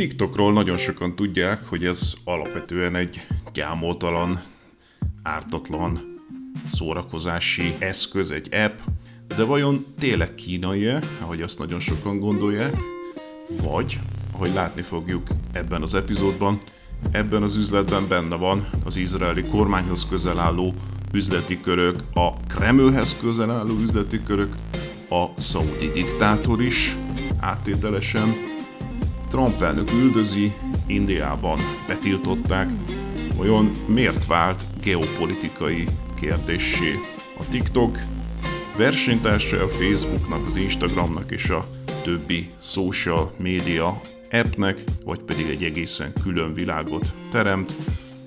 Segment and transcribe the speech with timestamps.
[0.00, 4.42] TikTokról nagyon sokan tudják, hogy ez alapvetően egy gyámoltalan,
[5.22, 6.20] ártatlan
[6.72, 8.78] szórakozási eszköz, egy app,
[9.36, 12.76] de vajon tényleg kínai-e, ahogy azt nagyon sokan gondolják,
[13.62, 13.98] vagy,
[14.32, 16.58] ahogy látni fogjuk ebben az epizódban,
[17.10, 20.74] ebben az üzletben benne van az izraeli kormányhoz közel álló
[21.12, 24.54] üzleti körök, a Kremlhez közel álló üzleti körök,
[25.10, 26.96] a szaudi diktátor is
[27.40, 28.49] áttételesen,
[29.30, 30.52] Trump elnök üldözi,
[30.86, 32.68] Indiában betiltották,
[33.38, 35.84] olyan miért vált geopolitikai
[36.20, 36.94] kérdésé
[37.38, 37.98] a TikTok,
[38.76, 41.66] versenytársa a Facebooknak, az Instagramnak és a
[42.02, 47.72] többi social media appnek, vagy pedig egy egészen külön világot teremt.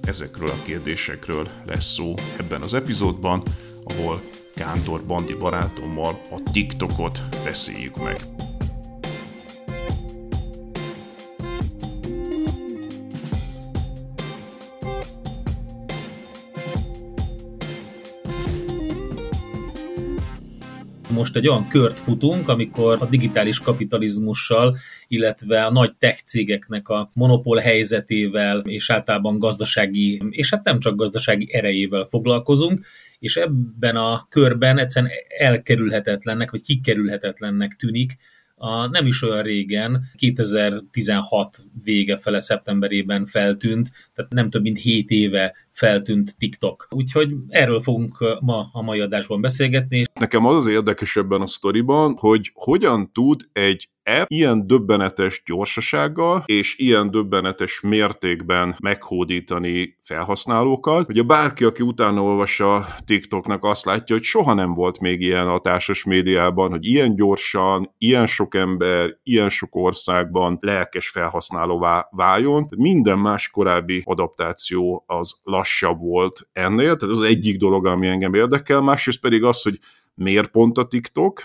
[0.01, 3.43] Ezekről a kérdésekről lesz szó ebben az epizódban,
[3.83, 4.21] ahol
[4.55, 8.19] Kántor Bandi barátommal a TikTokot beszéljük meg.
[21.13, 27.09] Most egy olyan kört futunk, amikor a digitális kapitalizmussal, illetve a nagy tech cégeknek a
[27.13, 32.85] monopól helyzetével és általában gazdasági, és hát nem csak gazdasági erejével foglalkozunk,
[33.19, 38.17] és ebben a körben egyszerűen elkerülhetetlennek, vagy kikerülhetetlennek tűnik,
[38.55, 45.09] a nem is olyan régen, 2016 vége fele szeptemberében feltűnt, tehát nem több mint 7
[45.09, 46.87] éve feltűnt TikTok.
[46.89, 50.03] Úgyhogy erről fogunk ma a mai adásban beszélgetni.
[50.19, 56.43] Nekem az az érdekes ebben a sztoriban, hogy hogyan tud egy app ilyen döbbenetes gyorsasággal
[56.45, 61.09] és ilyen döbbenetes mértékben meghódítani felhasználókat.
[61.09, 65.59] Ugye bárki, aki utána olvassa TikToknak, azt látja, hogy soha nem volt még ilyen a
[65.59, 72.67] társas médiában, hogy ilyen gyorsan, ilyen sok ember, ilyen sok országban lelkes felhasználóvá váljon.
[72.77, 75.41] Minden más korábbi adaptáció az
[75.73, 79.79] lassabb volt ennél, tehát az egyik dolog, ami engem érdekel, másrészt pedig az, hogy
[80.15, 81.43] miért pont a TikTok,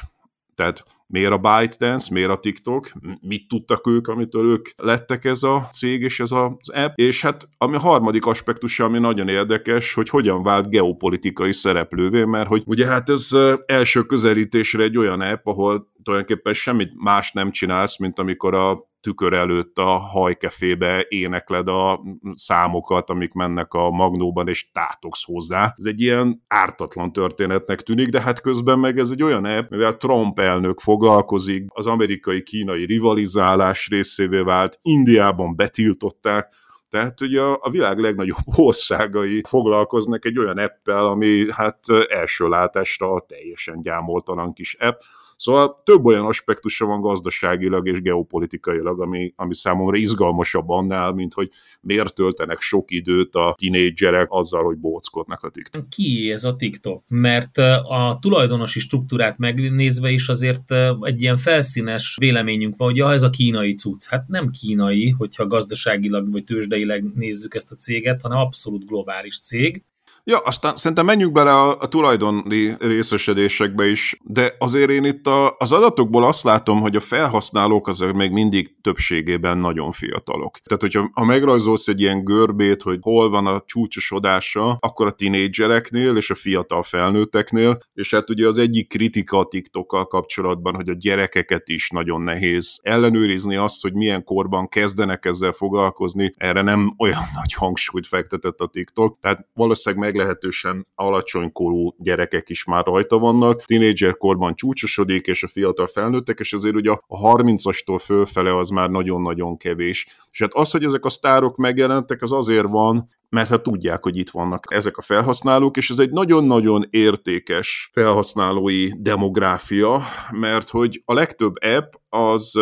[0.55, 5.69] tehát miért a ByteDance, miért a TikTok, mit tudtak ők, amitől ők lettek ez a
[5.73, 10.09] cég és ez az app, és hát ami a harmadik aspektusa, ami nagyon érdekes, hogy
[10.09, 13.29] hogyan vált geopolitikai szereplővé, mert hogy ugye hát ez
[13.65, 19.33] első közelítésre egy olyan app, ahol tulajdonképpen semmit más nem csinálsz, mint amikor a tükör
[19.33, 25.75] előtt a hajkefébe énekled a számokat, amik mennek a magnóban, és tátogsz hozzá.
[25.77, 29.97] Ez egy ilyen ártatlan történetnek tűnik, de hát közben meg ez egy olyan app, mivel
[29.97, 36.53] Trump elnök foglalkozik, az amerikai-kínai rivalizálás részévé vált, Indiában betiltották,
[36.89, 43.25] tehát ugye a, a világ legnagyobb országai foglalkoznak egy olyan appel, ami hát első látásra
[43.27, 45.01] teljesen gyámoltalan kis app,
[45.39, 51.51] Szóval több olyan aspektusa van gazdaságilag és geopolitikailag, ami, ami számomra izgalmasabb annál, mint hogy
[51.81, 55.91] miért töltenek sok időt a tinédzserek azzal, hogy bóckodnak a TikTok.
[55.91, 57.05] Ki ez a TikTok?
[57.09, 63.23] Mert a tulajdonosi struktúrát megnézve is azért egy ilyen felszínes véleményünk van, hogy ja, ez
[63.23, 64.09] a kínai cucc.
[64.09, 69.83] Hát nem kínai, hogyha gazdaságilag vagy tőzsdeileg nézzük ezt a céget, hanem abszolút globális cég.
[70.31, 75.55] Ja, aztán szerintem menjünk bele a, a tulajdoni részesedésekbe is, de azért én itt a,
[75.59, 80.59] az adatokból azt látom, hogy a felhasználók azok még mindig többségében nagyon fiatalok.
[80.59, 86.17] Tehát, hogyha ha megrajzolsz egy ilyen görbét, hogy hol van a csúcsosodása, akkor a tinédzsereknél
[86.17, 90.97] és a fiatal felnőtteknél, és hát ugye az egyik kritika a TikTokkal kapcsolatban, hogy a
[90.99, 97.23] gyerekeket is nagyon nehéz ellenőrizni azt, hogy milyen korban kezdenek ezzel foglalkozni, erre nem olyan
[97.35, 103.63] nagy hangsúlyt fektetett a TikTok, tehát valószínűleg meg meglehetősen alacsonykorú gyerekek is már rajta vannak,
[103.63, 108.91] tínédzser korban csúcsosodik, és a fiatal felnőttek, és azért ugye a 30-astól fölfele az már
[108.91, 110.07] nagyon-nagyon kevés.
[110.31, 114.17] És hát az, hogy ezek a sztárok megjelentek, az azért van, mert hát tudják, hogy
[114.17, 121.13] itt vannak ezek a felhasználók, és ez egy nagyon-nagyon értékes felhasználói demográfia, mert hogy a
[121.13, 122.59] legtöbb app az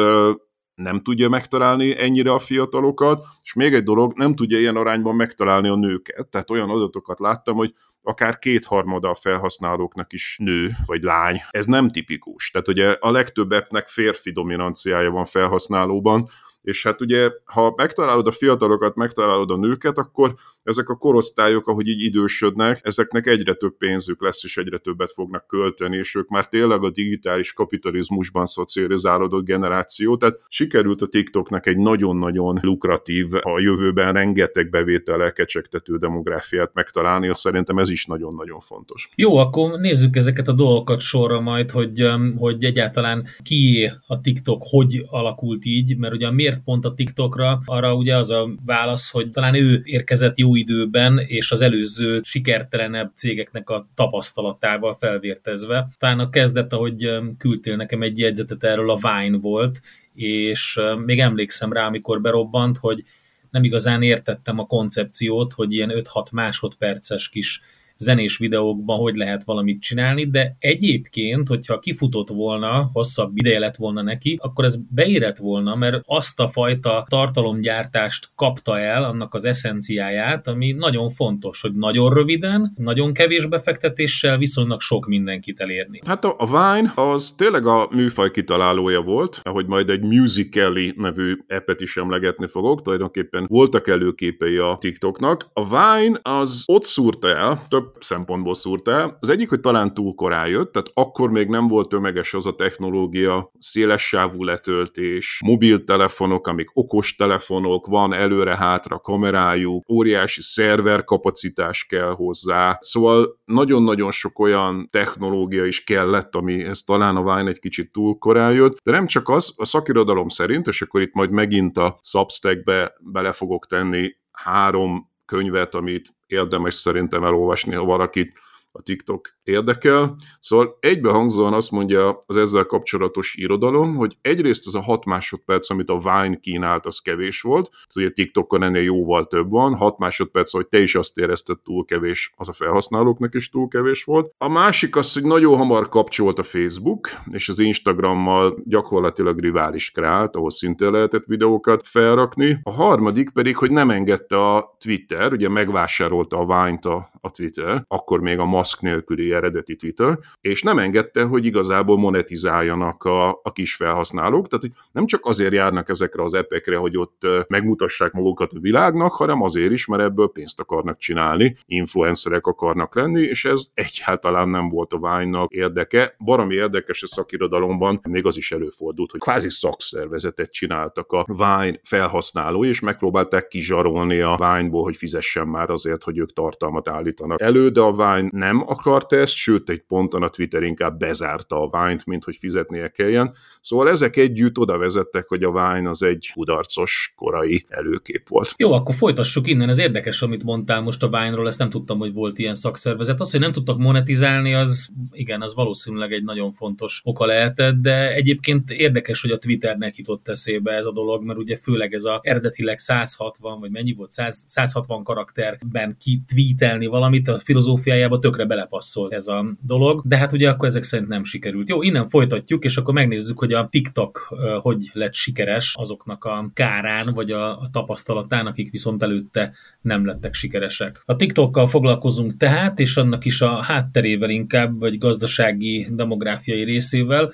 [0.76, 5.68] nem tudja megtalálni ennyire a fiatalokat, és még egy dolog, nem tudja ilyen arányban megtalálni
[5.68, 6.28] a nőket.
[6.28, 11.40] Tehát olyan adatokat láttam, hogy akár kétharmada a felhasználóknak is nő vagy lány.
[11.50, 12.50] Ez nem tipikus.
[12.50, 16.28] Tehát ugye a legtöbb appnek férfi dominanciája van felhasználóban,
[16.66, 21.88] és hát ugye, ha megtalálod a fiatalokat, megtalálod a nőket, akkor ezek a korosztályok, ahogy
[21.88, 26.46] így idősödnek, ezeknek egyre több pénzük lesz, és egyre többet fognak költeni, és ők már
[26.46, 34.12] tényleg a digitális kapitalizmusban szocializálódott generáció, tehát sikerült a TikToknak egy nagyon-nagyon lukratív, a jövőben
[34.12, 39.08] rengeteg bevétel kecsegtető demográfiát megtalálni, azt szerintem ez is nagyon-nagyon fontos.
[39.14, 44.62] Jó, akkor nézzük ezeket a dolgokat sorra majd, hogy, um, hogy egyáltalán ki a TikTok,
[44.70, 49.30] hogy alakult így, mert ugye miért pont a TikTokra, arra ugye az a válasz, hogy
[49.30, 55.88] talán ő érkezett jó időben, és az előző sikertelenebb cégeknek a tapasztalatával felvértezve.
[55.98, 59.80] Talán a kezdet, ahogy küldtél nekem egy jegyzetet erről, a Vine volt,
[60.14, 63.04] és még emlékszem rá, amikor berobbant, hogy
[63.50, 67.60] nem igazán értettem a koncepciót, hogy ilyen 5-6 másodperces kis
[67.98, 74.02] zenés videókban hogy lehet valamit csinálni, de egyébként, hogyha kifutott volna, hosszabb ideje lett volna
[74.02, 80.48] neki, akkor ez beérett volna, mert azt a fajta tartalomgyártást kapta el, annak az eszenciáját,
[80.48, 86.00] ami nagyon fontos, hogy nagyon röviden, nagyon kevés befektetéssel viszonylag sok mindenkit elérni.
[86.06, 91.80] Hát a, Vine az tényleg a műfaj kitalálója volt, ahogy majd egy Musical.ly nevű appet
[91.80, 95.50] is emlegetni fogok, tulajdonképpen voltak előképei a TikToknak.
[95.52, 99.16] A Vine az ott szúrta el, több több szempontból szúrt el.
[99.20, 102.54] Az egyik, hogy talán túl korán jött, tehát akkor még nem volt tömeges az a
[102.54, 112.10] technológia, széles sávú letöltés, mobiltelefonok, amik okos telefonok, van előre-hátra kamerájuk, óriási szerver kapacitás kell
[112.10, 117.92] hozzá, szóval nagyon-nagyon sok olyan technológia is kellett, ami ez talán a Vine egy kicsit
[117.92, 121.78] túl korán jött, de nem csak az, a szakirodalom szerint, és akkor itt majd megint
[121.78, 128.38] a Substackbe bele fogok tenni három könyvet, amit érdemes szerintem elolvasni, ha valakit
[128.76, 130.16] a TikTok érdekel.
[130.38, 135.88] Szóval egybehangzóan azt mondja az ezzel kapcsolatos irodalom, hogy egyrészt az a 6 másodperc, amit
[135.88, 137.70] a Vine kínált, az kevés volt.
[137.94, 139.76] Ugye TikTokon ennél jóval több van.
[139.76, 144.04] 6 másodperc, hogy te is azt érezted túl kevés, az a felhasználóknak is túl kevés
[144.04, 144.32] volt.
[144.38, 150.36] A másik az, hogy nagyon hamar kapcsolt a Facebook, és az Instagrammal gyakorlatilag rivális kreált,
[150.36, 152.60] ahol szintén lehetett videókat felrakni.
[152.62, 157.84] A harmadik pedig, hogy nem engedte a Twitter, ugye megvásárolta a Vine-t a, a Twitter,
[157.88, 163.52] akkor még a maszk nélküli eredeti Twitter, és nem engedte, hogy igazából monetizáljanak a, a
[163.52, 168.52] kis felhasználók, tehát hogy nem csak azért járnak ezekre az epekre, hogy ott megmutassák magukat
[168.52, 173.66] a világnak, hanem azért is, mert ebből pénzt akarnak csinálni, influencerek akarnak lenni, és ez
[173.74, 176.14] egyáltalán nem volt a ványnak érdeke.
[176.18, 182.68] Valami érdekes a szakirodalomban, még az is előfordult, hogy kvázi szakszervezetet csináltak a Vine felhasználói,
[182.68, 187.80] és megpróbálták kizsarolni a Vine-ból, hogy fizessen már azért, hogy ők tartalmat állítanak elő, de
[187.80, 192.24] a Vine nem akart ezt, sőt egy ponton a Twitter inkább bezárta a Vine-t, mint
[192.24, 193.34] hogy fizetnie kelljen.
[193.60, 198.54] Szóval ezek együtt oda vezettek, hogy a Vine az egy kudarcos korai előkép volt.
[198.56, 199.68] Jó, akkor folytassuk innen.
[199.68, 203.20] Ez érdekes, amit mondtál most a Vine-ról, ezt nem tudtam, hogy volt ilyen szakszervezet.
[203.20, 208.14] Az, hogy nem tudtak monetizálni, az igen, az valószínűleg egy nagyon fontos oka lehetett, de
[208.14, 212.20] egyébként érdekes, hogy a Twitternek jutott eszébe ez a dolog, mert ugye főleg ez a
[212.22, 219.26] eredetileg 160, vagy mennyi volt, 100, 160 karakterben kitweetelni valamit, a filozófiájába tökre belepasszolt ez
[219.26, 221.68] a dolog, de hát ugye akkor ezek szerint nem sikerült.
[221.68, 227.14] Jó, innen folytatjuk, és akkor megnézzük, hogy a TikTok hogy lett sikeres azoknak a kárán,
[227.14, 231.02] vagy a, a tapasztalatán, akik viszont előtte nem lettek sikeresek.
[231.04, 237.32] A TikTokkal foglalkozunk tehát, és annak is a hátterével inkább, vagy gazdasági, demográfiai részével,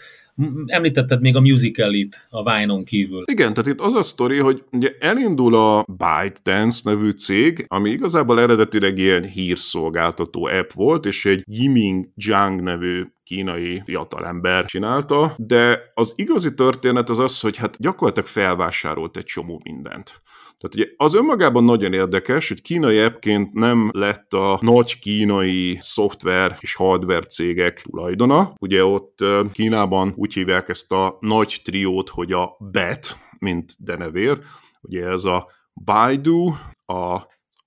[0.66, 3.24] Említetted még a musical-it a Vine-on kívül.
[3.30, 8.40] Igen, tehát itt az a sztori, hogy ugye elindul a ByteDance nevű cég, ami igazából
[8.40, 16.12] eredetileg ilyen hírszolgáltató app volt, és egy Yiming Zhang nevű kínai fiatalember csinálta, de az
[16.16, 20.22] igazi történet az az, hogy hát gyakorlatilag felvásárolt egy csomó mindent.
[20.62, 26.56] Tehát ugye az önmagában nagyon érdekes, hogy kínai appként nem lett a nagy kínai szoftver
[26.60, 28.54] és hardware cégek tulajdona.
[28.60, 34.38] Ugye ott Kínában úgy hívják ezt a nagy triót, hogy a BET, mint denevér.
[34.80, 35.50] Ugye ez a
[35.84, 36.54] Baidu,
[36.86, 37.20] a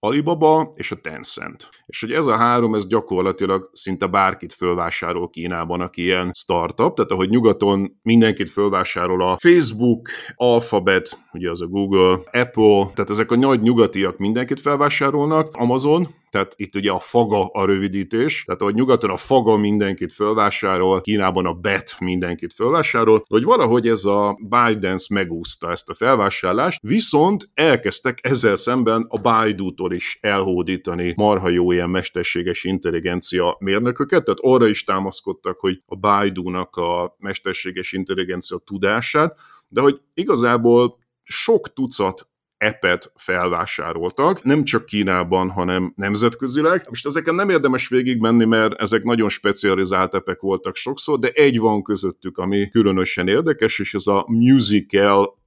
[0.06, 1.70] Alibaba és a Tencent.
[1.86, 7.12] És hogy ez a három, ez gyakorlatilag szinte bárkit fölvásárol Kínában, aki ilyen startup, tehát
[7.12, 13.36] ahogy nyugaton mindenkit fölvásárol a Facebook, Alphabet, ugye az a Google, Apple, tehát ezek a
[13.36, 19.10] nagy nyugatiak mindenkit felvásárolnak, Amazon, tehát itt ugye a faga a rövidítés, tehát ahogy nyugaton
[19.10, 25.72] a faga mindenkit fölvásárol, Kínában a bet mindenkit fölvásárol, hogy valahogy ez a ByteDance megúszta
[25.72, 32.63] ezt a felvásárlást, viszont elkezdtek ezzel szemben a Baidu-tól is elhódítani marha jó ilyen mesterséges
[32.63, 39.36] intelligencia mérnököket, tehát arra is támaszkodtak, hogy a Baidu-nak a mesterséges intelligencia tudását,
[39.68, 42.30] de hogy igazából sok tucat
[42.66, 46.86] appet felvásároltak, nem csak Kínában, hanem nemzetközileg.
[46.90, 51.84] Most ezeken nem érdemes végigmenni, mert ezek nagyon specializált appek voltak sokszor, de egy van
[51.84, 55.44] közöttük, ami különösen érdekes, és ez a Musical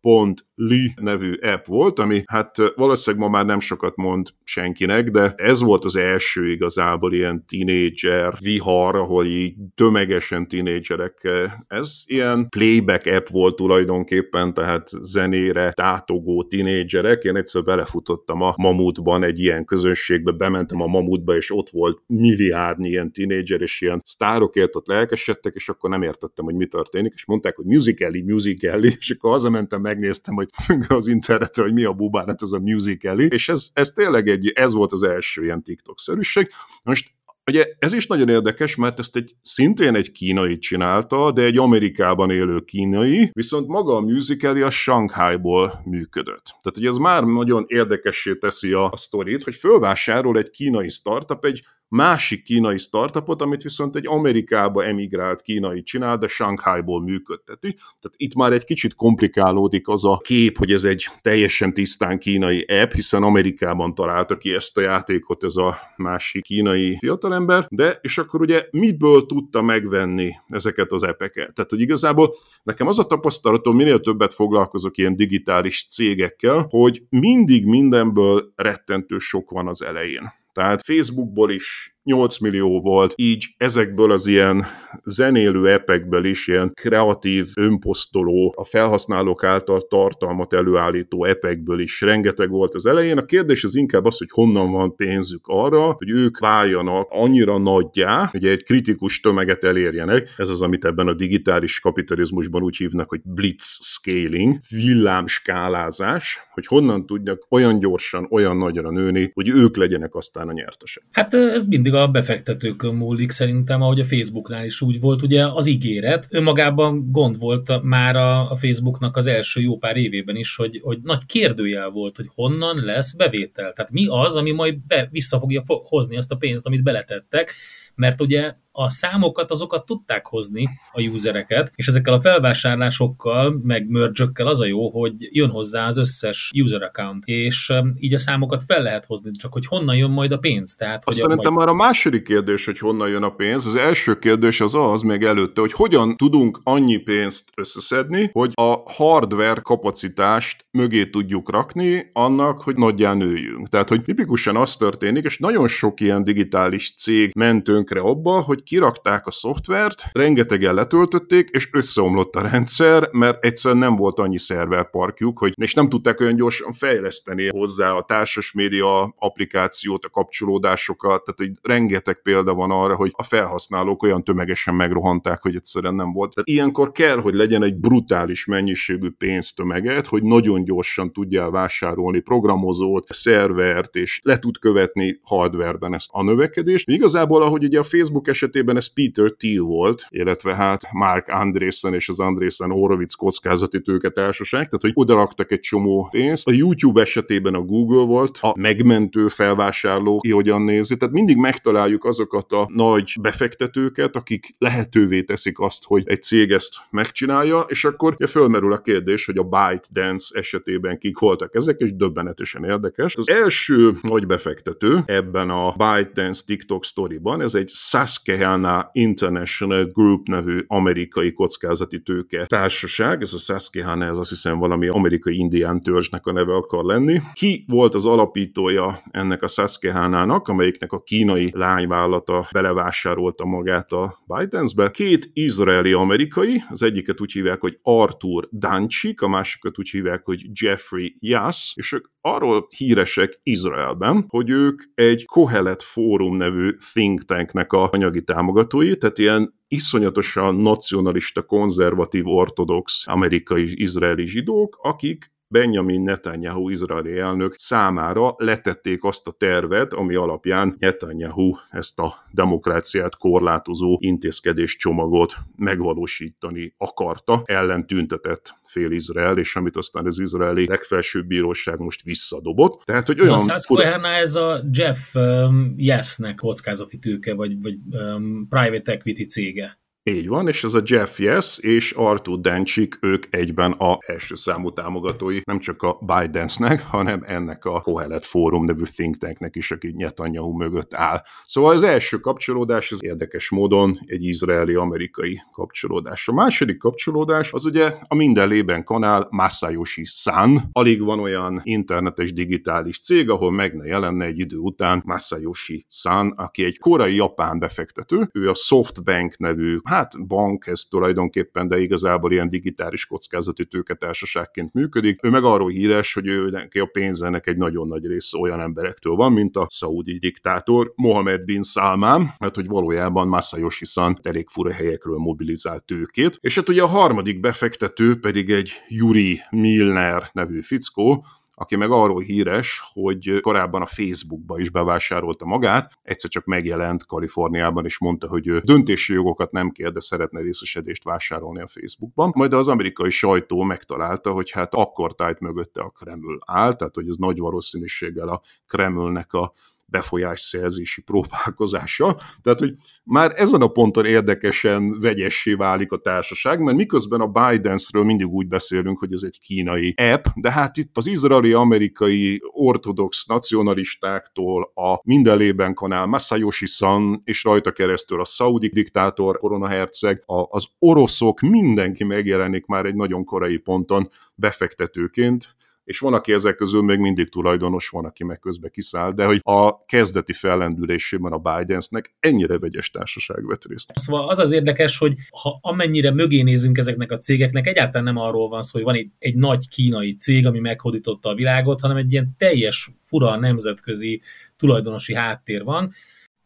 [0.55, 5.61] Li nevű app volt, ami hát valószínűleg ma már nem sokat mond senkinek, de ez
[5.61, 11.29] volt az első igazából ilyen tínédzser vihar, ahol így tömegesen tínédzserek,
[11.69, 17.25] ez ilyen playback app volt tulajdonképpen, tehát zenére tátogó tínédzserek.
[17.25, 22.89] Én egyszer belefutottam a Mamutban egy ilyen közönségbe, bementem a Mamutba, és ott volt milliárdnyi
[22.89, 27.27] ilyen tínédzser, és ilyen sztárokért ott lelkesedtek, és akkor nem értettem, hogy mi történik, és
[27.27, 30.49] mondták, hogy musically, musically, és akkor hazamentem megnéztem, hogy
[30.89, 34.49] az internetre, hogy mi a bubán, hát ez a musicali, és ez, ez tényleg egy,
[34.55, 36.49] ez volt az első ilyen TikTok-szerűség.
[36.83, 37.17] Most
[37.51, 42.31] Ugye ez is nagyon érdekes, mert ezt egy szintén egy kínai csinálta, de egy Amerikában
[42.31, 46.45] élő kínai, viszont maga a musical a Shanghaiból működött.
[46.45, 51.45] Tehát ugye ez már nagyon érdekessé teszi a, a sztorit, hogy fölvásárol egy kínai startup
[51.45, 57.73] egy másik kínai startupot, amit viszont egy Amerikába emigrált kínai csinál, de Shanghaiból működteti.
[57.75, 62.61] Tehát itt már egy kicsit komplikálódik az a kép, hogy ez egy teljesen tisztán kínai
[62.63, 68.19] app, hiszen Amerikában találta ki ezt a játékot ez a másik kínai fiatalember, de és
[68.19, 71.55] akkor ugye miből tudta megvenni ezeket az epeket?
[71.55, 77.67] Tehát, hogy igazából nekem az a tapasztalatom, minél többet foglalkozok ilyen digitális cégekkel, hogy mindig
[77.67, 80.33] mindenből rettentő sok van az elején.
[80.59, 84.65] Tehát Facebookból is 8 millió volt, így ezekből az ilyen
[85.05, 92.75] zenélő epekből is ilyen kreatív, önposztoló, a felhasználók által tartalmat előállító epekből is rengeteg volt
[92.75, 93.19] az elején.
[93.19, 98.29] A kérdés az inkább az, hogy honnan van pénzük arra, hogy ők váljanak annyira nagyjá,
[98.31, 100.35] hogy egy kritikus tömeget elérjenek.
[100.37, 107.07] Ez az, amit ebben a digitális kapitalizmusban úgy hívnak, hogy blitz scaling, villámskálázás, hogy honnan
[107.07, 111.03] tudnak olyan gyorsan, olyan nagyra nőni, hogy ők legyenek aztán a nyertesek.
[111.13, 115.67] Hát ez mindig a befektetőkön múlik szerintem, ahogy a Facebooknál is úgy volt, ugye az
[115.67, 116.27] ígéret.
[116.31, 120.99] Önmagában gond volt már a, a Facebooknak az első jó pár évében is, hogy, hogy
[121.03, 123.73] nagy kérdőjel volt, hogy honnan lesz bevétel.
[123.73, 127.55] Tehát mi az, ami majd be, vissza fogja hozni azt a pénzt, amit beletettek,
[127.99, 134.25] mert ugye a számokat azokat tudták hozni a usereket, és ezekkel a felvásárlásokkal, meg merge
[134.35, 138.63] az a jó, hogy jön hozzá az összes user account, és um, így a számokat
[138.67, 140.75] fel lehet hozni, csak hogy honnan jön majd a pénz.
[140.75, 141.67] Tehát, hogy szerintem majd...
[141.67, 143.67] már a második kérdés, hogy honnan jön a pénz.
[143.67, 148.83] Az első kérdés az az még előtte, hogy hogyan tudunk annyi pénzt összeszedni, hogy a
[148.85, 153.69] hardware kapacitást mögé tudjuk rakni annak, hogy nagyján nőjünk.
[153.69, 158.63] Tehát, hogy tipikusan az történik, és nagyon sok ilyen digitális cég ment tönkre abba, hogy
[158.63, 165.39] kirakták a szoftvert, rengetegen letöltötték, és összeomlott a rendszer, mert egyszerűen nem volt annyi szerverparkjuk,
[165.39, 171.37] hogy, és nem tudták olyan gyorsan fejleszteni hozzá a társas média applikációt, a kapcsolódásokat, tehát
[171.37, 176.35] hogy rengeteg példa van arra, hogy a felhasználók olyan tömegesen megrohanták, hogy egyszerűen nem volt.
[176.35, 183.07] Tehát ilyenkor kell, hogy legyen egy brutális mennyiségű pénztömeget, hogy nagyon gyorsan tudjál vásárolni programozót,
[183.09, 186.89] szervert, és le tud követni hardwareben ezt a növekedést.
[186.89, 192.09] Igazából, ahogy ugye a Facebook esetében ez Peter Thiel volt, illetve hát Mark Andreessen és
[192.09, 196.49] az Andreessen Horowitz kockázati tőke társaság, tehát hogy oda raktak egy csomó pénzt.
[196.49, 202.05] A YouTube esetében a Google volt, a megmentő felvásárló, ki hogyan nézi, tehát mindig megtaláljuk
[202.05, 208.15] azokat a nagy befektetőket, akik lehetővé teszik azt, hogy egy cég ezt megcsinálja, és akkor
[208.19, 213.15] ja, fölmerül a kérdés, hogy a ByteDance esetében kik voltak ezek, és döbbenetesen érdekes.
[213.17, 220.29] Az első nagy befektető ebben a ByteDance TikTok sztoriban, ez egy Sasuke Susquehanna International Group
[220.29, 226.27] nevű amerikai kockázati tőke társaság, ez a Susquehanna, ez azt hiszem valami amerikai indián törzsnek
[226.27, 227.21] a neve akar lenni.
[227.33, 234.91] Ki volt az alapítója ennek a Susquehannának, amelyiknek a kínai lányvállalata belevásárolta magát a ByteDance-be?
[234.91, 240.47] Két izraeli amerikai, az egyiket úgy hívják, hogy Arthur Danchik, a másikat úgy hívják, hogy
[240.53, 247.73] Jeffrey Yass, és ők arról híresek Izraelben, hogy ők egy Kohelet Fórum nevű think tanknek
[247.73, 256.69] a anyagi támogatói, tehát ilyen iszonyatosan nacionalista, konzervatív, ortodox amerikai izraeli zsidók, akik Benjamin Netanyahu
[256.69, 264.77] izraeli elnök számára letették azt a tervet, ami alapján Netanyahu ezt a demokráciát korlátozó intézkedés
[264.77, 272.03] csomagot megvalósítani akarta, ellen tüntetett fél Izrael, és amit aztán az izraeli legfelsőbb bíróság most
[272.03, 272.83] visszadobott.
[272.85, 273.35] Tehát, hogy olyan...
[273.35, 279.25] Ez a Susquehanna, ez a Jeff um, Yes-nek kockázati tőke, vagy, vagy um, private equity
[279.25, 279.79] cége.
[280.03, 284.71] Így van, és ez a Jeff Yes és Arthur Denchik, ők egyben a első számú
[284.71, 289.93] támogatói, nem csak a Bidensnek, hanem ennek a Kohelet Fórum nevű think tanknek is, aki
[289.97, 291.23] Netanyahu mögött áll.
[291.47, 296.29] Szóval az első kapcsolódás az érdekes módon egy izraeli-amerikai kapcsolódás.
[296.29, 300.61] A második kapcsolódás az ugye a minden lében kanál Masayoshi Sun.
[300.73, 306.33] Alig van olyan internetes digitális cég, ahol meg ne jelenne egy idő után Masayoshi Sun,
[306.37, 312.33] aki egy korai japán befektető, ő a Softbank nevű hát bank ez tulajdonképpen, de igazából
[312.33, 315.25] ilyen digitális kockázati tőketársaságként működik.
[315.25, 319.15] Ő meg arról híres, hogy ő neki a pénzenek egy nagyon nagy része olyan emberektől
[319.15, 324.73] van, mint a szaudi diktátor Mohamed bin Salman, hát, hogy valójában Masayoshi San elég fura
[324.73, 326.39] helyekről mobilizált tőkét.
[326.41, 331.25] És hát ugye a harmadik befektető pedig egy Yuri Milner nevű fickó,
[331.59, 337.85] aki meg arról híres, hogy korábban a Facebookba is bevásárolta magát, egyszer csak megjelent Kaliforniában,
[337.85, 342.33] és mondta, hogy ő döntési jogokat nem kér, de szeretne részesedést vásárolni a Facebookban.
[342.35, 347.09] Majd az amerikai sajtó megtalálta, hogy hát akkor tájt mögötte a Kreml áll, tehát hogy
[347.09, 349.53] ez nagy valószínűséggel a Kremlnek a
[349.91, 352.21] befolyásszerzési próbálkozása.
[352.43, 358.05] Tehát, hogy már ezen a ponton érdekesen vegyessé válik a társaság, mert miközben a Bidensről
[358.05, 364.73] mindig úgy beszélünk, hogy ez egy kínai app, de hát itt az izraeli-amerikai ortodox nacionalistáktól
[364.75, 372.05] a mindenlében kanál Masayoshi San, és rajta keresztül a szaudi diktátor, koronaherceg, az oroszok, mindenki
[372.05, 375.57] megjelenik már egy nagyon korai ponton befektetőként,
[375.89, 379.41] és van, aki ezek közül még mindig tulajdonos, van, aki meg közbe kiszáll, de hogy
[379.43, 383.93] a kezdeti fellendülésében a Bidensnek ennyire vegyes társaság vett részt.
[383.95, 388.49] Szóval az az érdekes, hogy ha amennyire mögé nézünk ezeknek a cégeknek, egyáltalán nem arról
[388.49, 392.13] van szó, hogy van egy, egy nagy kínai cég, ami meghódította a világot, hanem egy
[392.13, 394.21] ilyen teljes fura nemzetközi
[394.57, 395.93] tulajdonosi háttér van.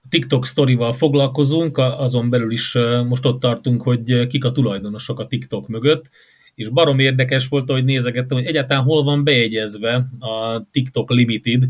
[0.09, 2.75] TikTok sztorival foglalkozunk, azon belül is
[3.09, 6.11] most ott tartunk, hogy kik a tulajdonosok a TikTok mögött,
[6.55, 11.69] és barom érdekes volt, hogy nézegettem, hogy egyáltalán hol van bejegyezve a TikTok Limited,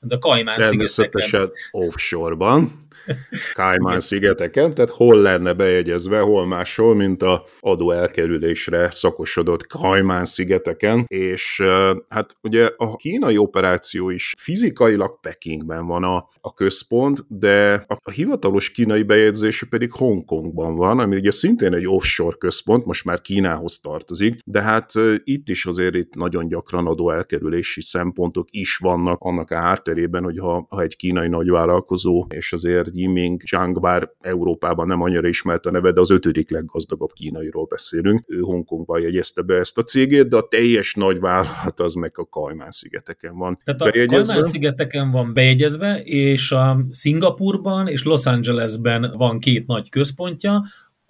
[0.00, 1.50] de a Kajmán szigeteken.
[1.70, 2.72] offshore-ban.
[3.54, 11.04] Kajmán szigeteken, tehát hol lenne bejegyezve, hol máshol, mint a adó elkerülésre szakosodott Kajmán szigeteken,
[11.06, 11.62] és
[12.08, 18.10] hát ugye a kínai operáció is fizikailag Pekingben van a, a központ, de a, a
[18.10, 23.78] hivatalos kínai bejegyzése pedig Hongkongban van, ami ugye szintén egy offshore központ, most már Kínához
[23.78, 24.92] tartozik, de hát
[25.24, 30.38] itt is azért itt nagyon gyakran adó elkerülési szempontok is vannak annak a hátterében, hogy
[30.38, 35.70] ha, ha egy kínai nagyvállalkozó, és azért Yiming Zhang, bár Európában nem annyira ismert a
[35.70, 38.24] neve, de az ötödik leggazdagabb kínairól beszélünk.
[38.26, 42.24] Ő Hongkongban jegyezte be ezt a cégét, de a teljes nagy vállalat az meg a
[42.24, 49.66] Kajmán-szigeteken van Tehát a Kajmán-szigeteken van bejegyezve, és a Szingapurban és Los Angelesben van két
[49.66, 50.62] nagy központja,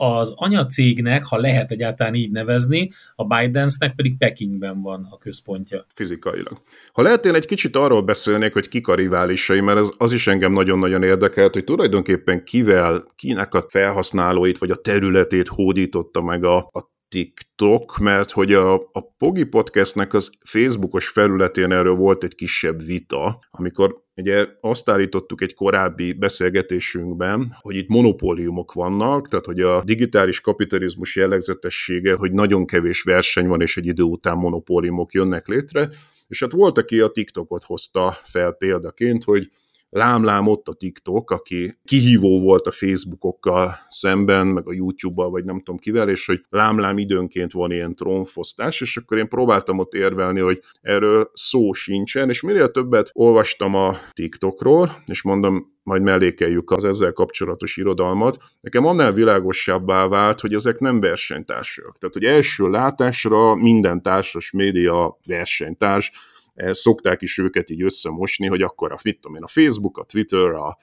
[0.03, 5.87] az anyacégnek, ha lehet egyáltalán így nevezni, a Bidensnek pedig Pekingben van a központja.
[5.95, 6.63] Fizikailag.
[6.93, 10.27] Ha lehet, én egy kicsit arról beszélnék, hogy kik a riválisai, mert az, az is
[10.27, 16.57] engem nagyon-nagyon érdekelt, hogy tulajdonképpen kivel, kinek a felhasználóit vagy a területét hódította meg a,
[16.57, 22.85] a TikTok, mert hogy a, a Pogi Podcastnek az Facebookos felületén erről volt egy kisebb
[22.85, 29.83] vita, amikor ugye azt állítottuk egy korábbi beszélgetésünkben, hogy itt monopóliumok vannak, tehát hogy a
[29.85, 35.89] digitális kapitalizmus jellegzetessége, hogy nagyon kevés verseny van, és egy idő után monopóliumok jönnek létre,
[36.29, 39.51] és hát volt, aki a TikTokot hozta fel példaként, hogy
[39.93, 45.59] lámlám ott a TikTok, aki kihívó volt a Facebookokkal szemben, meg a YouTube-bal, vagy nem
[45.59, 50.41] tudom kivel, és hogy lámlám időnként van ilyen trónfosztás, és akkor én próbáltam ott érvelni,
[50.41, 56.85] hogy erről szó sincsen, és minél többet olvastam a TikTokról, és mondom, majd mellékeljük az
[56.85, 61.99] ezzel kapcsolatos irodalmat, nekem annál világosabbá vált, hogy ezek nem versenytársak.
[61.99, 66.13] Tehát, hogy első látásra minden társas média versenytárs,
[66.55, 70.51] szokták is őket így összemosni, hogy akkor a, mit tudom én, a Facebook, a Twitter,
[70.51, 70.79] a,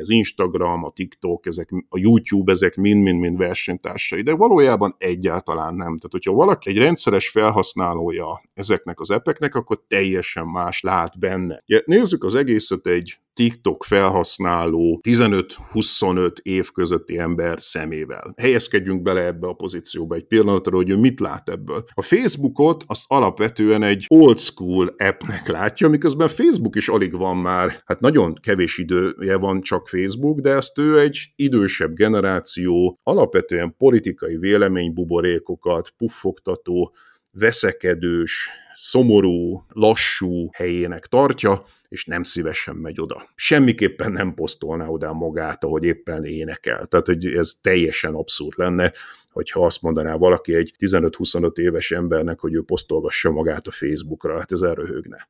[0.00, 5.96] az Instagram, a TikTok, ezek, a YouTube, ezek mind-mind-mind versenytársai, de valójában egyáltalán nem.
[5.96, 11.62] Tehát, hogyha valaki egy rendszeres felhasználója ezeknek az epeknek, akkor teljesen más lát benne.
[11.66, 18.34] Ja, nézzük az egészet egy TikTok felhasználó 15-25 év közötti ember szemével.
[18.36, 21.84] Helyezkedjünk bele ebbe a pozícióba egy pillanatra, hogy ő mit lát ebből.
[21.94, 27.82] A Facebookot azt alapvetően egy old school appnek látja, miközben Facebook is alig van már,
[27.84, 34.36] hát nagyon kevés idője van csak Facebook, de ezt ő egy idősebb generáció, alapvetően politikai
[34.36, 36.94] véleménybuborékokat, puffogtató,
[37.32, 43.28] veszekedős, szomorú, lassú helyének tartja, és nem szívesen megy oda.
[43.34, 46.86] Semmiképpen nem posztolná oda magát, ahogy éppen énekel.
[46.86, 48.92] Tehát, hogy ez teljesen abszurd lenne,
[49.30, 54.52] hogyha azt mondaná valaki egy 15-25 éves embernek, hogy ő posztolgassa magát a Facebookra, hát
[54.52, 55.28] ez elröhögne.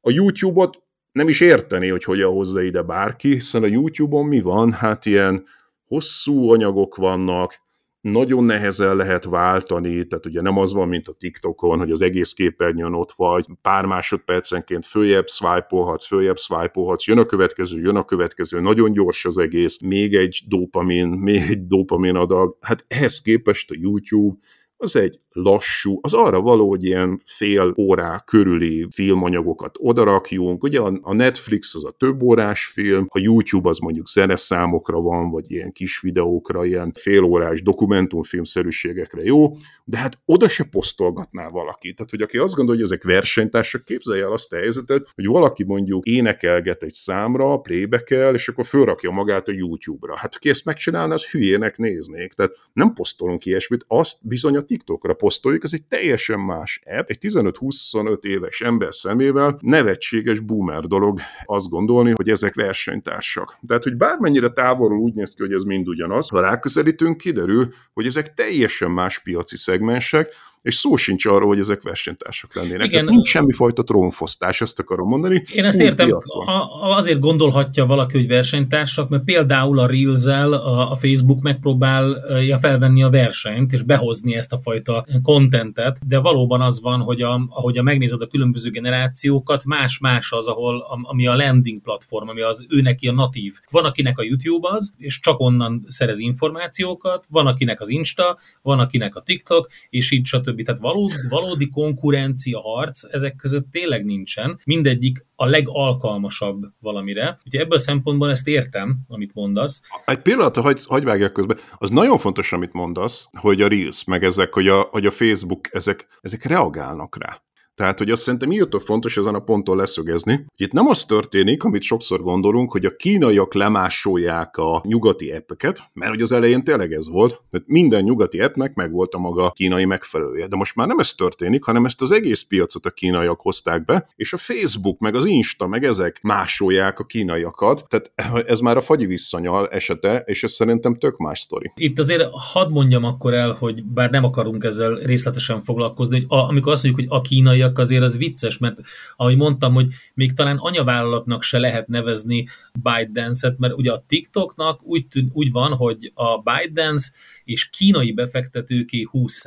[0.00, 0.82] A YouTube-ot
[1.12, 4.72] nem is érteni, hogy hogyan hozza ide bárki, hiszen a YouTube-on mi van?
[4.72, 5.44] Hát ilyen
[5.86, 7.60] hosszú anyagok vannak,
[8.00, 12.32] nagyon nehezen lehet váltani, tehát ugye nem az van, mint a TikTokon, hogy az egész
[12.32, 18.60] képernyőn ott vagy, pár másodpercenként följebb swipe-olhatsz, följebb swipe-olhatsz, jön a következő, jön a következő,
[18.60, 22.56] nagyon gyors az egész, még egy dopamin, még egy dopamin adag.
[22.60, 24.36] Hát ehhez képest a YouTube
[24.80, 30.62] az egy lassú, az arra való, hogy ilyen fél órá körüli filmanyagokat odarakjunk.
[30.62, 35.50] Ugye a Netflix az a több órás film, a YouTube az mondjuk zeneszámokra van, vagy
[35.50, 39.52] ilyen kis videókra, ilyen fél órás dokumentumfilmszerűségekre jó,
[39.84, 41.92] de hát oda se posztolgatná valaki.
[41.94, 45.64] Tehát, hogy aki azt gondolja, hogy ezek versenytársak, képzelje el azt a helyzetet, hogy valaki
[45.64, 50.16] mondjuk énekelget egy számra, playback és akkor fölrakja magát a YouTube-ra.
[50.16, 52.32] Hát aki ezt megcsinálna, az hülyének néznék.
[52.32, 57.18] Tehát nem posztolunk ilyesmit, azt bizony a TikTokra posztoljuk, ez egy teljesen más app, egy
[57.20, 63.58] 15-25 éves ember szemével nevetséges boomer dolog azt gondolni, hogy ezek versenytársak.
[63.66, 68.06] Tehát, hogy bármennyire távolról úgy néz ki, hogy ez mind ugyanaz, ha ráközelítünk, kiderül, hogy
[68.06, 70.34] ezek teljesen más piaci szegmensek,
[70.68, 72.86] és szó sincs arról, hogy ezek versenytársak lennének.
[72.86, 72.90] Igen.
[72.90, 75.44] Tehát nincs semmifajta trónfosztás, ezt akarom mondani.
[75.52, 80.96] Én ezt értem, a, azért gondolhatja valaki, hogy versenytársak, mert például a reels a, a
[80.96, 87.00] Facebook megpróbálja felvenni a versenyt, és behozni ezt a fajta kontentet, de valóban az van,
[87.00, 92.28] hogy a, ahogy a megnézed a különböző generációkat, más-más az, ahol, ami a landing platform,
[92.28, 93.54] ami az ő neki a natív.
[93.70, 98.78] Van, akinek a YouTube az, és csak onnan szerez információkat, van, akinek az Insta, van,
[98.78, 100.64] akinek a TikTok, és így stb stb.
[100.64, 104.60] Tehát valódi, valódi konkurencia harc ezek között tényleg nincsen.
[104.64, 107.38] Mindegyik a legalkalmasabb valamire.
[107.44, 109.82] Úgyhogy ebből a szempontból ezt értem, amit mondasz.
[110.04, 111.58] Egy pillanat, hogy hagy vágjak közben.
[111.78, 115.68] Az nagyon fontos, amit mondasz, hogy a Reels, meg ezek, hogy a, hogy a Facebook,
[115.72, 117.42] ezek, ezek reagálnak rá.
[117.78, 121.64] Tehát, hogy azt szerintem mióta fontos ezen a ponton leszögezni, hogy itt nem az történik,
[121.64, 126.92] amit sokszor gondolunk, hogy a kínaiak lemásolják a nyugati appeket, mert hogy az elején tényleg
[126.92, 130.46] ez volt, mert minden nyugati appnek meg volt a maga kínai megfelelője.
[130.46, 134.08] De most már nem ez történik, hanem ezt az egész piacot a kínaiak hozták be,
[134.16, 137.86] és a Facebook, meg az Insta, meg ezek másolják a kínaiakat.
[137.88, 138.12] Tehát
[138.48, 141.72] ez már a fagyi visszanyal esete, és ez szerintem tök más sztori.
[141.74, 146.48] Itt azért hadd mondjam akkor el, hogy bár nem akarunk ezzel részletesen foglalkozni, hogy a,
[146.48, 148.78] amikor azt mondjuk, hogy a kínai kínaiak azért az vicces, mert
[149.16, 152.48] ahogy mondtam, hogy még talán anyavállalatnak se lehet nevezni
[152.82, 157.10] ByteDance-et, mert ugye a TikToknak úgy, tűn, úgy van, hogy a ByteDance
[157.44, 159.44] és kínai befektetőké 20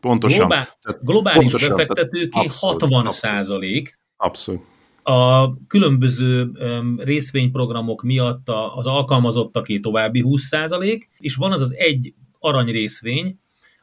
[0.00, 0.38] Pontosan.
[0.38, 0.68] Globál,
[1.00, 3.98] globális pontosan, befektetőké abszolút, 60 százalék.
[4.16, 4.62] Abszolút.
[5.02, 6.50] A különböző
[6.96, 13.38] részvényprogramok miatt az alkalmazottaké további 20 százalék, és van az az egy arany részvény,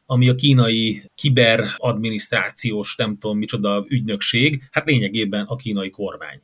[0.06, 6.42] ami a kínai kiberadminisztrációs, nem tudom micsoda ügynökség, hát lényegében a kínai kormány.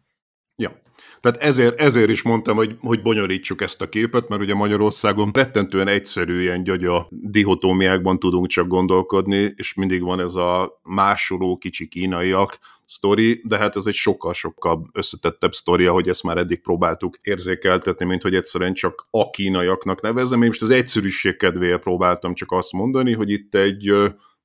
[1.21, 5.87] Tehát ezért, ezért is mondtam, hogy, hogy bonyolítsuk ezt a képet, mert ugye Magyarországon rettentően
[5.87, 12.59] egyszerű ilyen gyagya dihotómiákban tudunk csak gondolkodni, és mindig van ez a másoló kicsi kínaiak,
[12.91, 18.21] sztori, de hát ez egy sokkal-sokkal összetettebb sztori, ahogy ezt már eddig próbáltuk érzékeltetni, mint
[18.21, 20.41] hogy egyszerűen csak a kínaiaknak nevezem.
[20.41, 23.91] Én most az egyszerűség kedvéért próbáltam csak azt mondani, hogy itt egy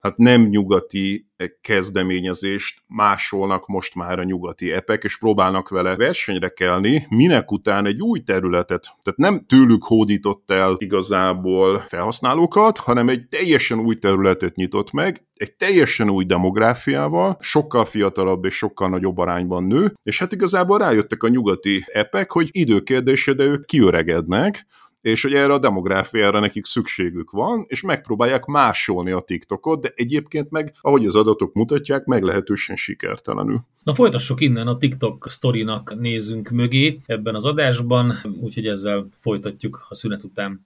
[0.00, 1.26] hát nem nyugati
[1.60, 8.00] kezdeményezést másolnak most már a nyugati epek, és próbálnak vele versenyre kelni, minek után egy
[8.00, 14.92] új területet, tehát nem tőlük hódított el igazából felhasználókat, hanem egy teljesen új területet nyitott
[14.92, 20.78] meg, egy teljesen új demográfiával, sokkal fiatalabb és sokkal nagyobb arányban nő, és hát igazából
[20.78, 24.66] rájöttek a nyugati epek, hogy időkérdése, de ők kiöregednek,
[25.06, 30.50] és hogy erre a demográfiára nekik szükségük van, és megpróbálják másolni a TikTokot, de egyébként
[30.50, 33.60] meg, ahogy az adatok mutatják, meglehetősen sikertelenül.
[33.82, 39.94] Na folytassuk innen a TikTok sztorinak nézünk mögé ebben az adásban, úgyhogy ezzel folytatjuk a
[39.94, 40.60] szünet után.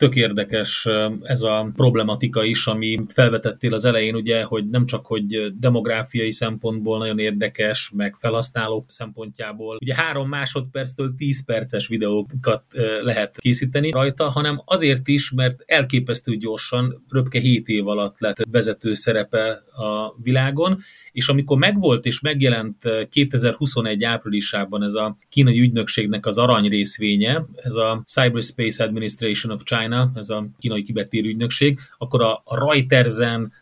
[0.00, 0.86] Tök érdekes
[1.22, 6.98] ez a problematika is, ami felvetettél az elején, ugye, hogy nem csak, hogy demográfiai szempontból
[6.98, 9.78] nagyon érdekes, meg felhasználók szempontjából.
[9.80, 12.62] Ugye három másodperctől 10 perces videókat
[13.02, 18.94] lehet készíteni rajta, hanem azért is, mert elképesztő gyorsan, röpke 7 év alatt lett vezető
[18.94, 20.78] szerepe a világon,
[21.12, 22.76] és amikor megvolt és megjelent
[23.10, 29.88] 2021 áprilisában ez a kínai ügynökségnek az arany részvénye, ez a Cyberspace Administration of China,
[29.90, 33.52] China, ez a kínai kibetér ügynökség, akkor a, Reutersen,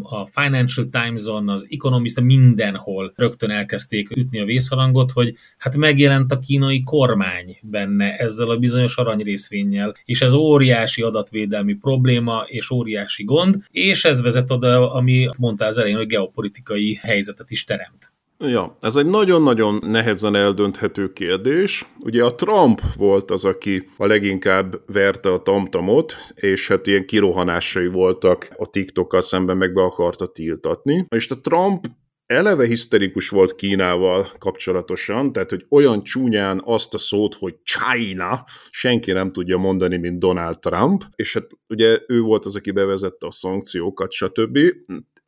[0.00, 6.38] a, Financial Times-on, az Economist, mindenhol rögtön elkezdték ütni a vészharangot, hogy hát megjelent a
[6.38, 13.56] kínai kormány benne ezzel a bizonyos aranyrészvénnyel, és ez óriási adatvédelmi probléma, és óriási gond,
[13.70, 18.09] és ez vezet oda, ami mondta az elején, hogy geopolitikai helyzetet is teremt.
[18.48, 21.86] Ja, ez egy nagyon-nagyon nehezen eldönthető kérdés.
[21.98, 27.86] Ugye a Trump volt az, aki a leginkább verte a tamtamot, és hát ilyen kirohanásai
[27.86, 31.06] voltak a TikTokkal szemben, meg be akarta tiltatni.
[31.08, 31.86] És a Trump
[32.26, 39.12] eleve hiszterikus volt Kínával kapcsolatosan, tehát hogy olyan csúnyán azt a szót, hogy China, senki
[39.12, 43.30] nem tudja mondani, mint Donald Trump, és hát ugye ő volt az, aki bevezette a
[43.30, 44.58] szankciókat, stb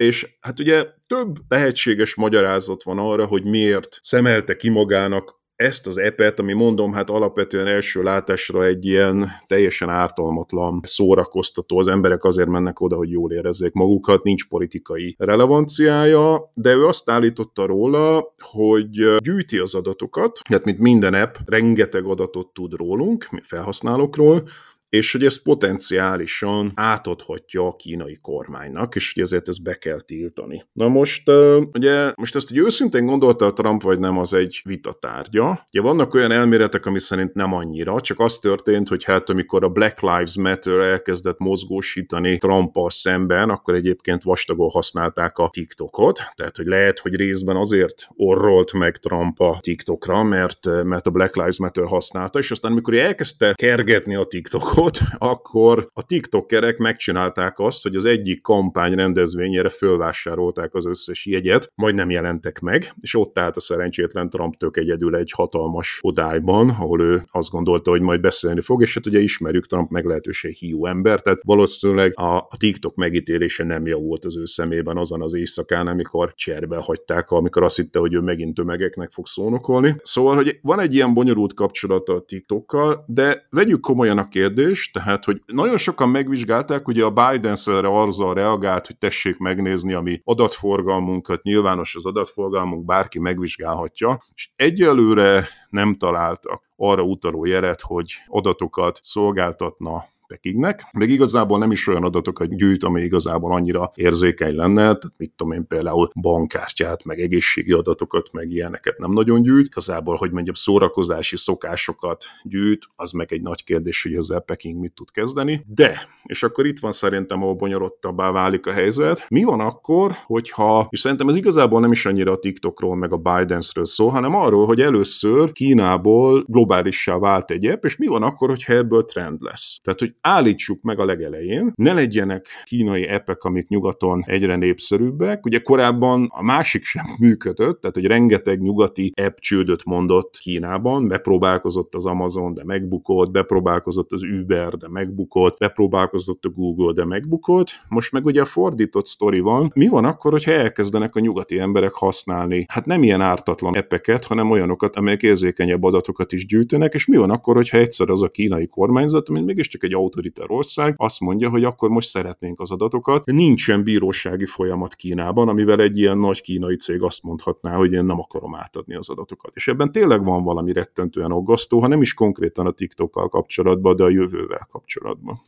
[0.02, 5.98] és hát ugye több lehetséges magyarázat van arra, hogy miért szemelte ki magának ezt az
[5.98, 12.48] epet, ami mondom, hát alapvetően első látásra egy ilyen teljesen ártalmatlan szórakoztató, az emberek azért
[12.48, 19.16] mennek oda, hogy jól érezzék magukat, nincs politikai relevanciája, de ő azt állította róla, hogy
[19.18, 24.48] gyűjti az adatokat, hát mint minden app, rengeteg adatot tud rólunk, mi felhasználókról,
[24.92, 30.64] és hogy ez potenciálisan átadhatja a kínai kormánynak, és hogy ezért ezt be kell tiltani.
[30.72, 31.30] Na most,
[31.72, 35.64] ugye, most ezt, hogy őszintén gondolta a Trump, vagy nem, az egy vita tárgya.
[35.68, 39.68] Ugye vannak olyan elméletek, ami szerint nem annyira, csak az történt, hogy hát amikor a
[39.68, 46.66] Black Lives Matter elkezdett mozgósítani Trumpal szemben, akkor egyébként vastagon használták a TikTokot, tehát hogy
[46.66, 51.84] lehet, hogy részben azért orrolt meg Trump a TikTokra, mert, mert a Black Lives Matter
[51.84, 57.96] használta, és aztán amikor elkezdte kergetni a TikTokot, TikTokot, akkor a TikTokerek megcsinálták azt, hogy
[57.96, 63.56] az egyik kampány rendezvényére fölvásárolták az összes jegyet, majd nem jelentek meg, és ott állt
[63.56, 68.60] a szerencsétlen Trump tök egyedül egy hatalmas odályban, ahol ő azt gondolta, hogy majd beszélni
[68.60, 73.64] fog, és hát ugye ismerjük Trump meglehetősen hiú ember, tehát valószínűleg a, a TikTok megítélése
[73.64, 78.14] nem javult az ő szemében azon az éjszakán, amikor cserbe hagyták, amikor azt hitte, hogy
[78.14, 79.96] ő megint tömegeknek fog szónokolni.
[80.02, 84.90] Szóval, hogy van egy ilyen bonyolult kapcsolata a TikTokkal, de vegyük komolyan a kérdést, kérdés,
[84.90, 90.00] tehát, hogy nagyon sokan megvizsgálták, ugye a Biden erre azzal reagált, hogy tessék megnézni a
[90.00, 98.12] mi adatforgalmunkat, nyilvános az adatforgalmunk, bárki megvizsgálhatja, és egyelőre nem találtak arra utaló jelet, hogy
[98.26, 104.82] adatokat szolgáltatna Pekingnek, meg igazából nem is olyan adatokat gyűjt, ami igazából annyira érzékeny lenne,
[104.82, 109.66] tehát mit tudom én például bankkártyát, meg egészségi adatokat, meg ilyeneket nem nagyon gyűjt.
[109.66, 114.92] Igazából, hogy mondjam, szórakozási szokásokat gyűjt, az meg egy nagy kérdés, hogy ezzel Peking mit
[114.92, 115.64] tud kezdeni.
[115.66, 119.26] De, és akkor itt van szerintem, ahol bonyolultabbá válik a helyzet.
[119.28, 123.16] Mi van akkor, hogyha, és szerintem ez igazából nem is annyira a TikTokról, meg a
[123.16, 128.48] Bidensről szól, hanem arról, hogy először Kínából globálissá vált egy app, és mi van akkor,
[128.48, 129.78] hogyha ebből trend lesz.
[129.82, 135.46] Tehát, hogy állítsuk meg a legelején, ne legyenek kínai epek, amik nyugaton egyre népszerűbbek.
[135.46, 141.94] Ugye korábban a másik sem működött, tehát hogy rengeteg nyugati app csődöt mondott Kínában, bepróbálkozott
[141.94, 147.68] az Amazon, de megbukott, bepróbálkozott az Uber, de megbukott, bepróbálkozott a Google, de megbukott.
[147.88, 149.70] Most meg ugye a fordított sztori van.
[149.74, 152.64] Mi van akkor, hogyha elkezdenek a nyugati emberek használni?
[152.68, 157.30] Hát nem ilyen ártatlan epeket, hanem olyanokat, amelyek érzékenyebb adatokat is gyűjtenek, és mi van
[157.30, 161.64] akkor, hogyha egyszer az a kínai kormányzat, mint mégiscsak egy autoriter ország azt mondja, hogy
[161.64, 163.24] akkor most szeretnénk az adatokat.
[163.24, 168.18] Nincsen bírósági folyamat Kínában, amivel egy ilyen nagy kínai cég azt mondhatná, hogy én nem
[168.18, 169.54] akarom átadni az adatokat.
[169.54, 174.04] És ebben tényleg van valami rettentően aggasztó, ha nem is konkrétan a TikTokkal kapcsolatban, de
[174.04, 175.40] a jövővel kapcsolatban.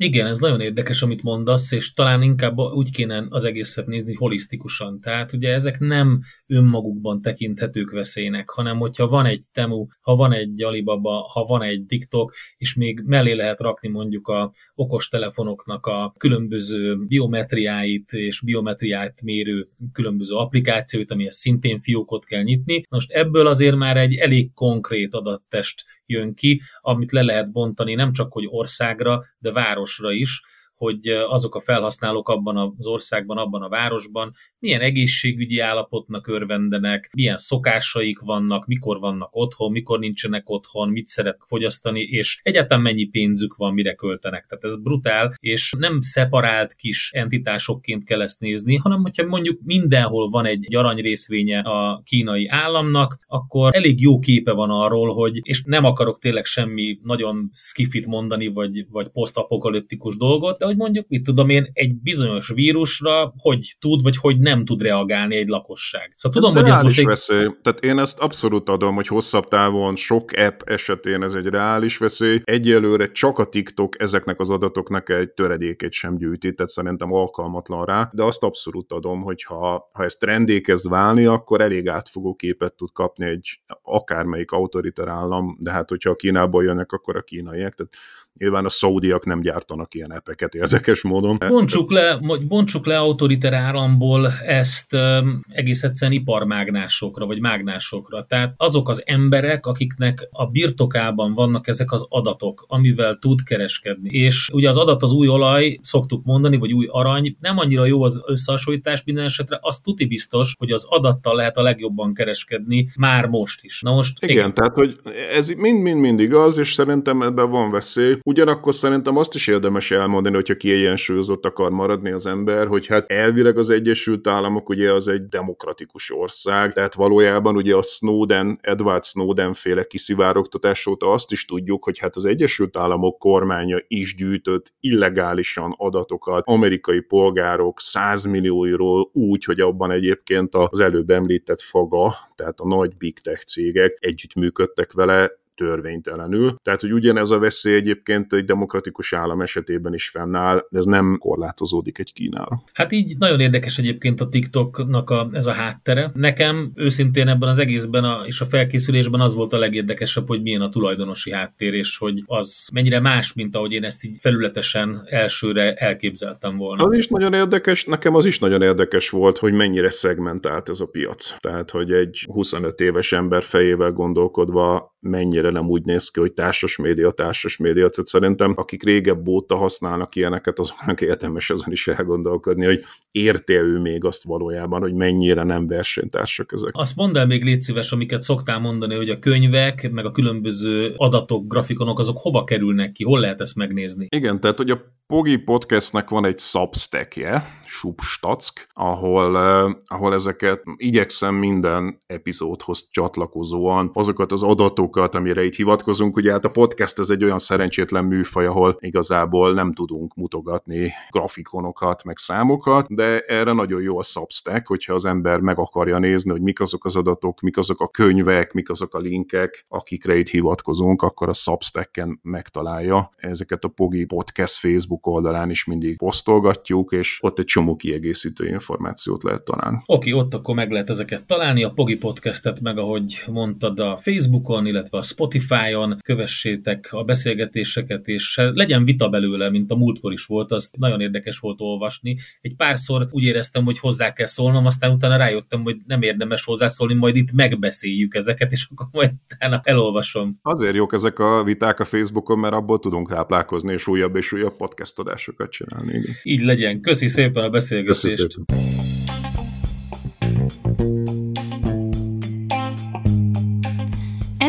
[0.00, 5.00] Igen, ez nagyon érdekes, amit mondasz, és talán inkább úgy kéne az egészet nézni holisztikusan.
[5.00, 10.62] Tehát ugye ezek nem önmagukban tekinthetők veszélynek, hanem hogyha van egy Temu, ha van egy
[10.62, 16.14] Alibaba, ha van egy TikTok, és még mellé lehet rakni mondjuk a okos telefonoknak a
[16.16, 22.82] különböző biometriáit és biometriát mérő különböző applikációit, amihez szintén fiókot kell nyitni.
[22.88, 28.12] Most ebből azért már egy elég konkrét adattest jön ki, amit le lehet bontani nem
[28.12, 30.42] csak hogy országra, de városra is,
[30.78, 37.38] hogy azok a felhasználók abban az országban, abban a városban milyen egészségügyi állapotnak örvendenek, milyen
[37.38, 43.54] szokásaik vannak, mikor vannak otthon, mikor nincsenek otthon, mit szeret fogyasztani, és egyáltalán mennyi pénzük
[43.56, 44.46] van, mire költenek.
[44.46, 50.30] Tehát ez brutál, és nem szeparált kis entitásokként kell ezt nézni, hanem hogyha mondjuk mindenhol
[50.30, 55.62] van egy arany részvénye a kínai államnak, akkor elég jó képe van arról, hogy, és
[55.64, 61.22] nem akarok tényleg semmi nagyon skifit mondani, vagy, vagy posztapokaliptikus dolgot, de hogy mondjuk, mit
[61.22, 66.12] tudom én, egy bizonyos vírusra hogy tud, vagy hogy nem tud reagálni egy lakosság.
[66.14, 67.04] Szóval tudom, ez hogy ez most egy...
[67.04, 67.48] veszély.
[67.62, 72.40] Tehát én ezt abszolút adom, hogy hosszabb távon sok app esetén ez egy reális veszély.
[72.44, 78.10] Egyelőre csak a TikTok ezeknek az adatoknak egy töredékét sem gyűjti, tehát szerintem alkalmatlan rá,
[78.12, 82.74] de azt abszolút adom, hogy ha, ha ez trendé kezd válni, akkor elég átfogó képet
[82.74, 87.74] tud kapni egy akármelyik autoriter állam, de hát hogyha a Kínából jönnek, akkor a kínaiak.
[87.74, 87.92] Tehát
[88.38, 91.36] Nyilván a szaudiak nem gyártanak ilyen epeket érdekes módon.
[91.48, 98.22] Bontsuk le, bontsuk le autoriter államból ezt um, egész egyszerűen iparmágnásokra, vagy mágnásokra.
[98.22, 104.10] Tehát azok az emberek, akiknek a birtokában vannak ezek az adatok, amivel tud kereskedni.
[104.10, 108.02] És ugye az adat az új olaj, szoktuk mondani, vagy új arany, nem annyira jó
[108.02, 113.26] az összehasonlítás minden esetre, az tuti biztos, hogy az adattal lehet a legjobban kereskedni már
[113.26, 113.80] most is.
[113.80, 114.54] Na most igen, igen.
[114.54, 114.96] tehát hogy
[115.32, 118.18] ez mind-mind-mind igaz, és szerintem ebben van veszély.
[118.28, 123.58] Ugyanakkor szerintem azt is érdemes elmondani, hogyha kiegyensúlyozott akar maradni az ember, hogy hát elvileg
[123.58, 129.54] az Egyesült Államok ugye az egy demokratikus ország, tehát valójában ugye a Snowden, Edward Snowden
[129.54, 135.74] féle kiszivárogtatás óta azt is tudjuk, hogy hát az Egyesült Államok kormánya is gyűjtött illegálisan
[135.76, 142.96] adatokat amerikai polgárok százmillióiról úgy, hogy abban egyébként az előbb említett faga, tehát a nagy
[142.96, 146.56] big tech cégek együttműködtek vele, törvénytelenül.
[146.62, 151.98] Tehát, hogy ugyanez a veszély egyébként egy demokratikus állam esetében is fennáll, ez nem korlátozódik
[151.98, 152.62] egy Kínára.
[152.72, 156.10] Hát így nagyon érdekes egyébként a TikToknak a, ez a háttere.
[156.14, 160.60] Nekem őszintén ebben az egészben a, és a felkészülésben az volt a legérdekesebb, hogy milyen
[160.60, 165.74] a tulajdonosi háttér, és hogy az mennyire más, mint ahogy én ezt így felületesen elsőre
[165.74, 166.84] elképzeltem volna.
[166.84, 170.86] Az is nagyon érdekes, nekem az is nagyon érdekes volt, hogy mennyire szegmentált ez a
[170.86, 171.36] piac.
[171.38, 176.76] Tehát, hogy egy 25 éves ember fejével gondolkodva mennyire nem úgy néz ki, hogy társas
[176.76, 177.88] média, társas média.
[177.88, 183.78] Tehát szerintem akik régebb óta használnak ilyeneket, azoknak érdemes azon is elgondolkodni, hogy érte ő
[183.78, 186.70] még azt valójában, hogy mennyire nem versenytársak ezek.
[186.72, 190.94] Azt mondd el még légy szíves, amiket szoktál mondani, hogy a könyvek, meg a különböző
[190.96, 194.06] adatok, grafikonok, azok hova kerülnek ki, hol lehet ezt megnézni?
[194.10, 201.34] Igen, tehát hogy a Pogi Podcastnek van egy substackje, Substack, ahol, uh, ahol ezeket igyekszem
[201.34, 207.24] minden epizódhoz csatlakozóan azokat az adatokat, amire itt hivatkozunk, ugye hát a podcast ez egy
[207.24, 213.98] olyan szerencsétlen műfaj, ahol igazából nem tudunk mutogatni grafikonokat, meg számokat, de erre nagyon jó
[213.98, 217.80] a Substack, hogyha az ember meg akarja nézni, hogy mik azok az adatok, mik azok
[217.80, 223.10] a könyvek, mik azok a linkek, akikre itt hivatkozunk, akkor a Substacken megtalálja.
[223.16, 229.22] Ezeket a Pogi Podcast Facebook oldalán is mindig posztolgatjuk, és ott egy csomó kiegészítő információt
[229.22, 229.78] lehet találni.
[229.86, 234.66] Oké, ott akkor meg lehet ezeket találni, a Pogi Podcastet meg, ahogy mondtad, a Facebookon,
[234.66, 240.52] illetve a Spotify-on, kövessétek a beszélgetéseket, és legyen vita belőle, mint a múltkor is volt,
[240.52, 242.16] azt nagyon érdekes volt olvasni.
[242.40, 246.94] Egy párszor úgy éreztem, hogy hozzá kell szólnom, aztán utána rájöttem, hogy nem érdemes hozzászólni,
[246.94, 250.38] majd itt megbeszéljük ezeket, és akkor majd utána elolvasom.
[250.42, 254.56] Azért jók ezek a viták a Facebookon, mert abból tudunk táplálkozni, és újabb és újabb
[254.56, 255.92] podcast podcastadásokat csinálni.
[255.92, 256.14] Igen.
[256.22, 256.80] Így legyen.
[256.80, 258.02] Köszi szépen a beszélgetést.
[258.02, 258.87] Köszi szépen.